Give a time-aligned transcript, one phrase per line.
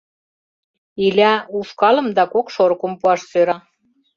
[1.05, 3.57] Иля ушкалым да кок шорыкым пуаш сӧра.